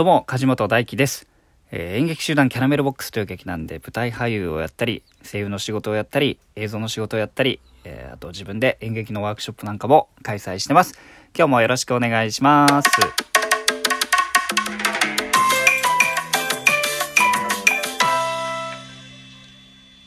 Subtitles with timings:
[0.00, 1.28] どうも、梶本大輝です。
[1.70, 10.98] えー演劇集団キャラメルボックスという劇団で舞台俳優をやったり、声優の仕事をやったり、映像の仕事をやったり、えーあと自分で演劇のワークショップなんかも開催してます。
[11.36, 12.90] 今日もよろしくお願いします。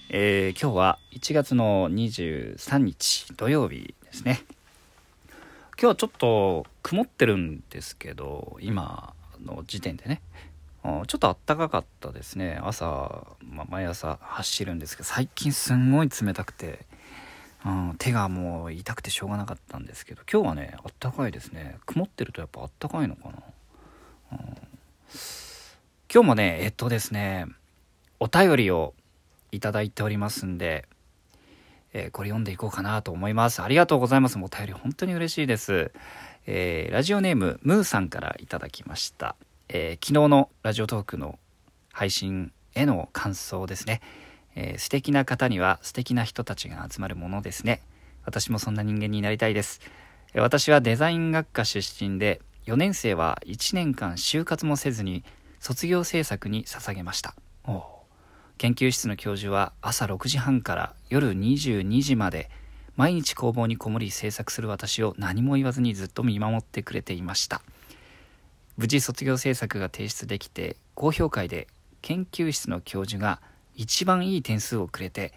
[0.09, 4.41] えー今日は1月の23日土曜日ですね。
[5.79, 9.13] 今日はちょっと曇ってるんですけど今
[9.45, 10.21] の時点でね
[10.83, 16.79] ちょっと暖かかったですね朝、まあ毎朝走るんですけど最近すんごい冷たくて、
[17.65, 23.33] うん、手がもう痛くてしょうがなかったんですけど今日はね暖かいですね曇ってるとやっぱ暖かいのかな、
[24.33, 24.37] うん、
[26.13, 27.45] 今日もねえっとですね
[28.19, 28.93] お便りを
[29.53, 30.85] いただいておりますんで
[31.93, 33.61] えーこれ読んでいこうかなと思います。
[33.61, 34.37] ありがとうございます。
[34.37, 35.91] お便り本当に嬉しいです。
[36.45, 39.35] えーラジオネームムーさんからいただきました。
[39.69, 41.39] えー昨日のラジオトークの
[41.91, 44.01] 配信への感想ですね。
[44.55, 47.81] えー素敵な方には素敵な人たちが集まるものですね。
[48.25, 49.81] 私もそんな人間になりたいです。
[50.35, 55.23] 私はデザイン学科出身で、4年生は1年間就活もせずに
[55.59, 57.35] 卒業制作に捧げました。
[58.57, 62.49] 研究室の教授は朝6時半から夜22時まで
[62.95, 67.61] 毎日工房にこもり制作する私を何も言わずにずっと見守ってくれていました。
[68.77, 71.67] 無事卒業制作が提出できて高評価で
[72.01, 73.39] 研究室の教授が
[73.75, 75.33] 一番いい点数をくれて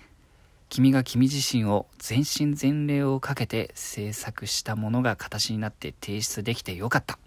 [0.68, 7.18] 君が君自身を全身全霊をかけて制作したものが形になって提出できてよかった。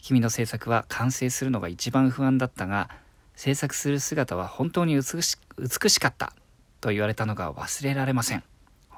[0.00, 2.88] 君の制作は完成するのが一番不安だったが
[3.34, 6.32] 制作する姿は本当に美し美しかった
[6.80, 8.44] と言われたのが忘れられません。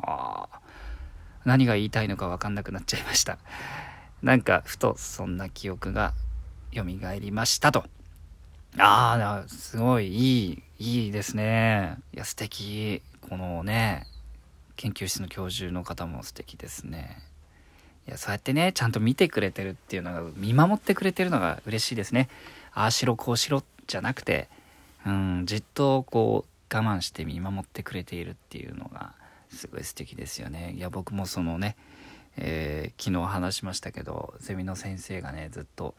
[0.02, 0.60] はあ
[1.44, 3.38] 何が言いたいのか分かんなくなっちゃいました。
[4.22, 6.12] なんかふとそんな記憶が
[6.74, 6.82] 蘇
[7.18, 7.84] りましたと。
[8.78, 11.98] ああすごいいいいいですね。
[12.14, 13.02] いや素敵。
[13.22, 14.06] このね
[14.76, 17.18] 研究室の教授の方も素敵ですね。
[18.06, 22.28] いやそうやってねちゃんと見てくれてるっていうのが見守ってくれてるのが嬉しいですね。
[22.72, 24.48] ああしろこうしろじゃなくて
[25.06, 29.14] うんじっとこう我慢して見守ってくれているっていうのが
[29.50, 31.76] すごい素敵ですよねいや僕もそのね、
[32.36, 35.94] えー昨日話しましたけどゼミの先生がねずっと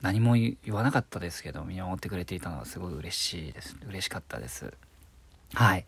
[0.00, 4.72] 何も言わなかったですけど見守ってくれていたのはすごい嬉しいです嬉しかったです
[5.54, 5.84] はい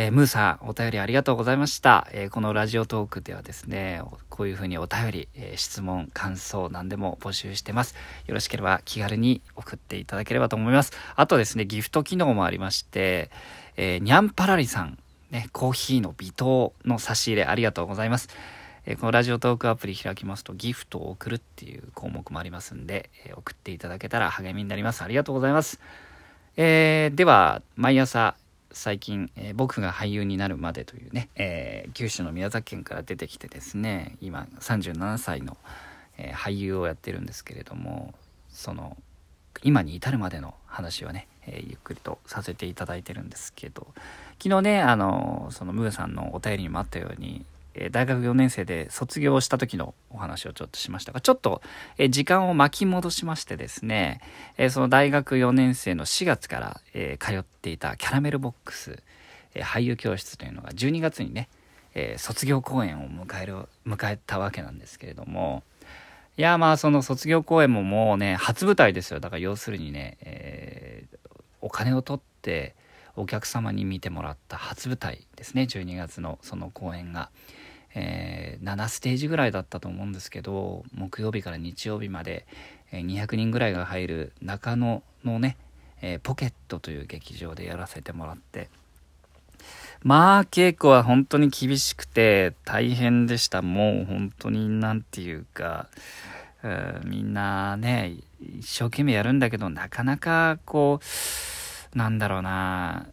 [0.00, 2.06] えームーさん、お便りありがとうございました。
[2.12, 7.96] えーこのラジオトークではですね、こういうふうにお便り、えー質問、感想、何でも募集してます。
[8.28, 10.92] よろしければ気軽に送っていただければと思います。
[11.16, 13.32] あとですね、ギフト機能もありまして、
[13.76, 14.98] えーニャンパラリさん、
[15.30, 18.28] ね、コーヒーの微糖の差し入れありがとうございます。
[18.86, 25.02] えこのラジオトークアプリ開きますとギフトを送るっていう項目もありますんで、え送っていただけたら励みになります。
[25.02, 25.78] ありがとうございます。
[26.56, 28.36] えーでは毎朝
[28.72, 35.58] 最近、えー僕が俳優になるまでというね、えー九州の宮崎県から出てきてですね今37歳の、
[36.16, 38.14] え俳優をやってるんですけれども
[38.48, 38.96] その
[39.62, 43.86] 今に至るまでの話をね、えゆっくりとさせていただいてるんですけど。
[44.40, 47.44] 昨日ねあのそのムーさんのお便りにもあったように
[47.80, 51.62] え大学4年生で卒業した時のお話をちょっとしましたが、ちょっと、
[51.96, 54.20] え時間を巻き戻しましてですね、
[54.56, 59.02] えその大学4年生の4月から、え通っていたキャラメルボックス、
[59.54, 61.48] え俳優教室というのが12月にね、
[61.94, 65.62] え卒業公演を迎える、迎えたわけなんですけれども、
[66.36, 69.18] いやまあその卒業公演ももうね初舞台ですよ。
[69.20, 70.77] だから要するにね、えー
[71.60, 72.74] お金を取って
[73.16, 75.62] お客様に見てもらった初舞台ですね。
[75.62, 77.30] 12月のその公演が、
[77.94, 82.46] えー7ステージぐらいだったと思うんですけど木曜日から日曜日まで、
[82.92, 85.56] 200人ぐらいが入る中野のね、
[86.00, 88.68] えーポケットという劇場でやらせてもらって。
[90.02, 93.62] まあ稽古は本当に厳しくて大変でした。
[93.62, 95.88] もう本当になんていうか、
[96.62, 101.00] うんみんなね一生懸命やるんだけどなかなかこ
[101.94, 103.06] うなんだろうな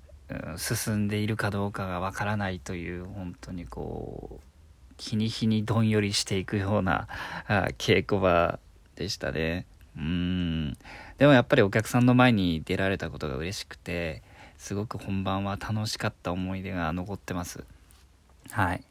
[0.57, 4.44] 進んでいるかどうかがわからないという本当にこう
[4.98, 7.07] 日に日にどんよりしていくような
[7.77, 8.60] 稽古場
[8.95, 9.66] でしたね。
[9.98, 10.74] うん。
[11.18, 14.24] でもやっぱりお客さんの前に出られたことが嬉しくて
[14.57, 17.63] すごく本番は楽しかった思い出が残ってます。
[18.51, 18.83] はい。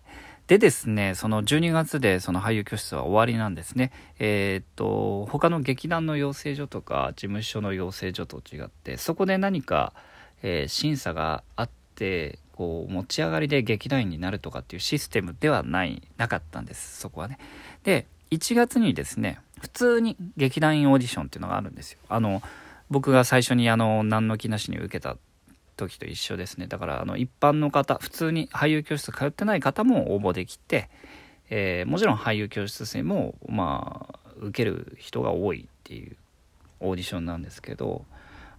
[0.47, 3.93] でですね、その12月でその俳優教室は終わりなんですね。
[4.19, 9.95] えーっと、他の劇団の養成所とか事務所の養成所と違って、そこで何か、
[10.43, 17.39] えー審査があって、こう持ち上がりで劇団員になるとかっていうシステムではないなかったんですそこはね
[17.83, 22.43] で1月にですね普通に劇団員オーディションっていうのがあるんですよあの
[22.91, 25.17] 僕が最初にあの何の気なしに受けた
[25.77, 26.67] 時と一緒ですね。
[26.67, 30.89] だからあの一般の方普通に俳優教室通ってない方も応募できて、
[31.51, 36.17] えー、もちろん俳優教室生もまあ受ける人が多いっていう
[36.81, 38.05] オーディションなんですけど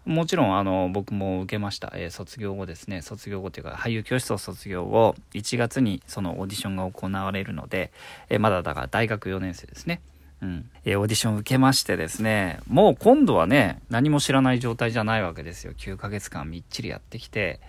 [0.06, 3.02] もちろんあの僕も受けました、えー、卒業後ですね。
[3.02, 7.92] 卒業後というか俳優教室を卒業後1月にそのオーディションが行われるので、
[8.30, 10.02] えー、まだだから大学4年生ですね。
[10.42, 15.74] うん、えー、オーディション受けましてですねもう今度はね何も知らない状態じゃないわけですよ。
[15.78, 17.60] 9ヶ月間みっちりやってきて、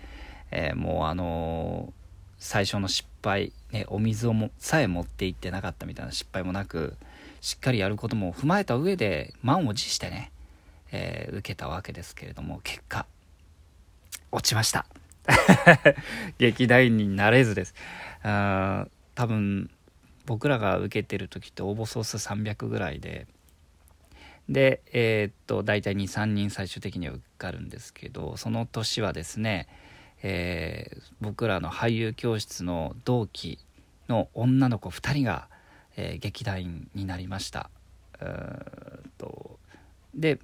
[0.51, 1.91] えー、もうあのー、
[2.39, 6.95] 最初の失敗、ね、お水をもさえ持っていってなかったみたいな失敗もなく
[7.41, 10.31] しっかりやることも踏まえた上で満を持してね、
[10.91, 13.05] え受けたわけですけれども結果
[14.31, 14.85] 落ちました。
[16.37, 17.75] 劇団員になれずです。
[18.23, 19.69] あ多分
[20.27, 23.25] 僕らが受けてる時って応募総数300ぐらいで
[24.49, 29.67] でえー、っと大体23人最終的には受かるんですけどその年はですね、
[30.21, 33.57] えー、僕らの俳優教室の同期
[34.07, 35.47] の女の子2人が、
[35.95, 37.69] えー、劇団員になりました。
[39.17, 39.59] と。
[40.15, 40.39] で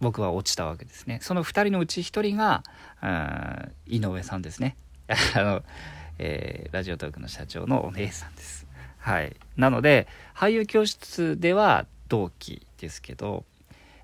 [0.00, 1.18] 僕は落ちたわけですね。
[1.22, 2.62] その2人のうち1人が
[3.86, 4.76] 井上さんですね。
[5.34, 5.62] あの、
[6.18, 8.66] えー、ラジオトークの社長のお姉さんです。
[9.02, 9.34] はい。
[9.56, 13.44] なので、俳優教室では同期ですけど、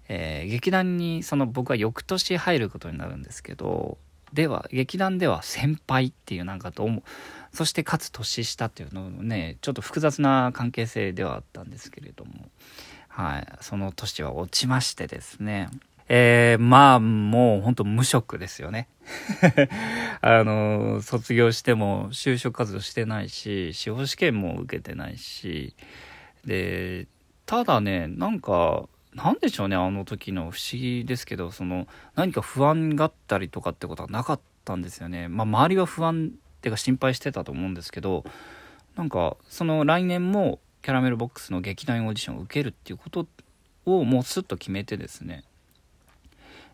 [0.09, 3.97] えー、劇団にその僕は翌年入ることになるんですけど、
[4.33, 7.03] では、劇団では先輩っていうなんかと思う、
[7.57, 12.51] そしてかつ年下っていうのね、ちょっと複雑な関係性ではあったんですけれども、
[13.07, 13.47] はい。
[13.61, 15.69] その年は落ちましてですね、
[16.09, 18.89] えー、まあ、もう本当無職ですよね。
[20.23, 25.75] あの、卒業しても就職活動してないし、司法試験も受けてないし、
[26.47, 27.07] で、
[27.45, 35.29] ただね、なんか、なんでしょうね、あの時の不思議ですけど、その、何か不安があったりとかってことはなかったんですよね。
[35.29, 38.25] まあ、周りは不安っていうか心配してたと思うんですけど、
[38.97, 43.27] なんか、その来年もキャラメルボックスの劇団オーディションを受けるっていうこと
[43.85, 45.45] をもうスッと決めてですね、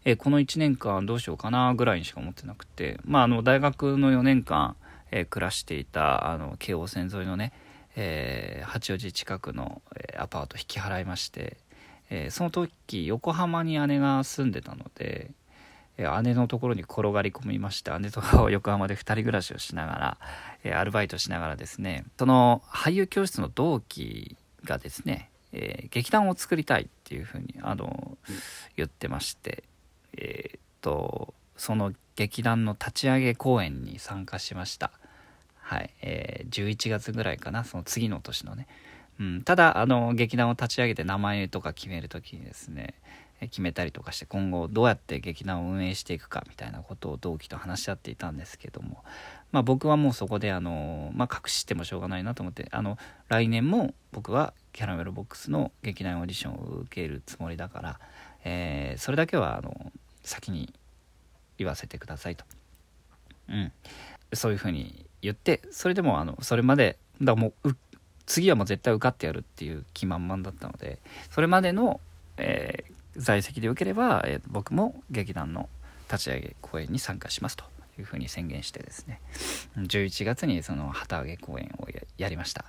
[0.04, 4.76] えこの1年間どうしようかなぐらいにしか思ってなくて、まあ、あの大学の4年間、
[5.10, 7.52] え暮らしていたあの京王線沿いのね、
[7.96, 11.56] えー、八王子近くの、えアパート引き払いまして、
[12.10, 15.30] え、その時横浜に姉が住んでたので、
[15.96, 20.18] え、姉のところに転がり込みまして姉と横浜で2人暮らしをしながら、
[20.64, 28.18] えアルバイトしながらですねその俳優教室の同期がですね、え劇団を作りたいっていうふうにあの
[28.76, 29.64] 言ってまして
[30.16, 34.92] えー、っとその劇団の立ち上げ公演に参加しました。
[35.60, 38.66] はい、えー、11月ぐらいかなその次の年のね、
[39.18, 42.94] うん、ただあの劇団を立ち上げて名前とか決める時にですね
[43.40, 49.02] 決めたりとかして今後どうやって劇団を運営していくかみたいなことを同期と話し合っていたんですけども、
[49.52, 58.00] まあ、僕はもうそこであの、まあ、隠してもしょうがないなと思ってあの来年も僕はキャラメルボックスの劇団オーディションを受けるつもりだから、
[58.44, 59.92] えー、それだけはあの
[60.24, 60.72] 先に
[61.58, 62.44] 言わせてくださいと。
[63.48, 63.72] うん。
[64.32, 67.76] そういうふうに言って、それでも、あの、それまで、だもう、
[68.26, 70.98] 次はもう絶対受かってやるっていう気満々だったので、
[71.30, 72.00] それまでの、
[72.36, 75.68] えー、在籍でよければ、えー、僕も劇団の
[76.10, 77.64] 立ち上げ公演に参加しますと
[77.98, 79.20] いうふうに宣言してですね、
[79.76, 81.86] 11月にその旗揚げ公演を
[82.18, 82.64] やりました。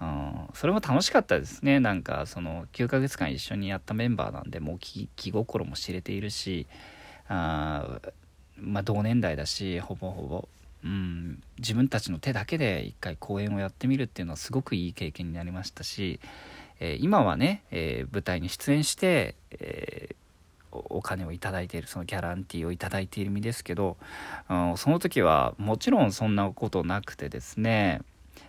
[0.00, 6.66] うん、それも楽しかったですねなんかその9ヶ月間一緒にやったメンバーなんでもう気心も知れているし
[7.28, 8.00] あ
[8.58, 10.48] まあ同年代だしほぼほぼ、
[10.84, 16.20] うん、自分たちの手だけで一回公演をやってみるっていうのはすごくいい経験になりましたし、
[16.80, 20.16] えー、今はね、えー、舞台に出演して、えー
[20.72, 23.96] お金を頂いているそのギャランティーを頂いている身ですけど、
[24.48, 28.02] うん、その時はもちろんそんなことなくてですね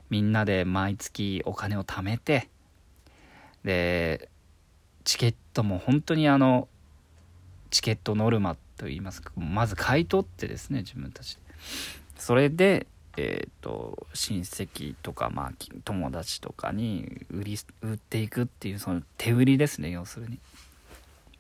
[0.10, 2.50] みんなで毎月お金を貯めて
[3.64, 4.30] で
[5.04, 6.68] チケットも本当にあの
[7.70, 11.42] チケットノルマっといいますかまず買い取ってですね自分たちで。
[12.18, 15.52] それでえっ、ー、と親戚とか、まあ、
[15.84, 20.40] 友達とかに売り売っていくっていうその手売りですね要するに。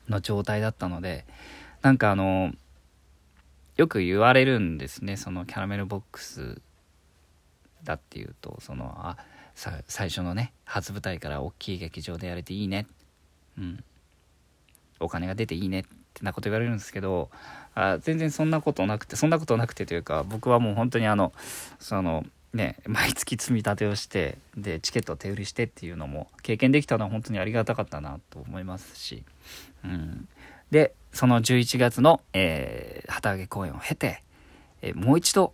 [0.09, 1.25] の状態だったので
[1.81, 2.53] なんかあの
[3.75, 6.61] よく言われるんですねそのキャラメルボックス
[7.83, 9.17] だっていうとそのあ
[9.87, 12.85] 最初のね初舞台から大きい劇場でやれていいね。
[13.57, 13.83] うん。
[14.99, 15.83] お金が出ていいね
[16.17, 17.29] ってなこと言われるんですけど
[17.75, 21.31] あ全然そんなことなくてそんなことなくてというか僕はもう本当にあの
[21.79, 29.23] そのね毎月積み立てをしてでチケットを手売りしてっていうのも経験できたのは本当にありがたかったなと思いますし、
[29.85, 30.27] うん、
[30.71, 34.23] でその11月の、えー、旗揚げ公演を経て、
[34.81, 35.53] えー、もう一度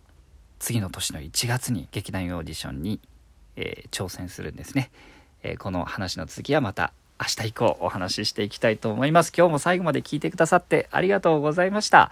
[0.58, 3.00] 次の年の1月に劇団オーディションに、
[3.56, 4.90] えー、挑戦するんですね、
[5.42, 6.94] えこの話の続きはまた
[7.24, 12.10] 明日以降お話ししていきたいと思います今日も最後まで聞いてくださってありがとうございました、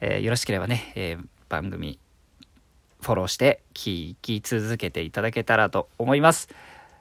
[0.00, 1.18] えよろしければね、え
[1.48, 1.98] 番組
[3.02, 6.48] フォローして聞き続けていただけたらと思います。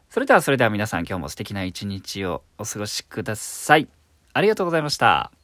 [0.09, 3.87] それではそれでは皆さん今日も素敵な一日をお過ごしください。
[4.33, 5.38] ありがとうございました。